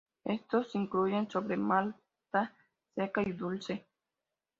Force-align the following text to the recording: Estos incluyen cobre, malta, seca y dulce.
Estos 0.25 0.73
incluyen 0.73 1.27
cobre, 1.27 1.55
malta, 1.57 2.55
seca 2.95 3.21
y 3.21 3.33
dulce. 3.33 3.85